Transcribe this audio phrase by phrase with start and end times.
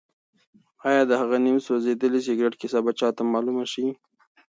[0.89, 3.85] ایا د هغه نیم سوځېدلي سګرټ کیسه به چا ته معلومه شي؟